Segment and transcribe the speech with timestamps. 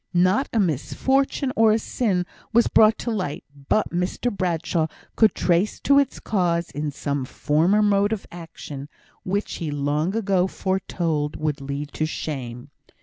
[0.15, 5.77] Not a misfortune or a sin was brought to light but Mr Bradshaw could trace
[5.77, 8.89] it to its cause in some former mode of action,
[9.23, 12.71] which he had long ago foretold would lead to shame.